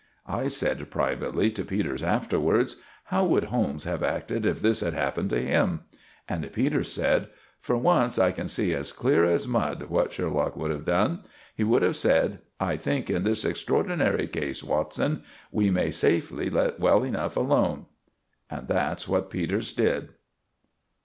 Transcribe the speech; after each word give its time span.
I 0.25 0.47
said 0.47 0.89
privately 0.89 1.51
to 1.51 1.63
Peters 1.63 2.01
afterwards— 2.01 2.77
"How 3.13 3.23
would 3.23 3.43
Holmes 3.43 3.83
have 3.83 4.01
acted 4.01 4.47
if 4.47 4.59
this 4.59 4.79
had 4.79 4.95
happened 4.95 5.29
to 5.29 5.39
him?" 5.39 5.81
And 6.27 6.51
Peters 6.51 6.91
said, 6.91 7.27
"For 7.59 7.77
once 7.77 8.17
I 8.17 8.31
can 8.31 8.47
see 8.47 8.73
as 8.73 8.93
clear 8.93 9.25
as 9.25 9.47
mud 9.47 9.83
what 9.89 10.11
Sherlock 10.13 10.57
would 10.57 10.71
have 10.71 10.85
done. 10.85 11.21
He 11.53 11.63
would 11.63 11.83
have 11.83 11.95
said, 11.95 12.39
'I 12.59 12.77
think 12.77 13.11
in 13.11 13.21
this 13.21 13.45
extraordinary 13.45 14.25
case, 14.25 14.63
Watson, 14.63 15.21
we 15.51 15.69
may 15.69 15.91
safely 15.91 16.49
let 16.49 16.79
well 16.79 17.03
alone.'" 17.05 17.85
And 18.49 18.67
that's 18.67 19.07
what 19.07 19.29
Peters 19.29 19.71
did. 19.71 20.13